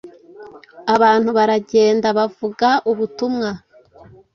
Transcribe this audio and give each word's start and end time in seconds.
Abantu 0.95 1.29
baragenda 1.37 2.07
bavuga 2.17 2.69
ubutumwa. 2.91 3.49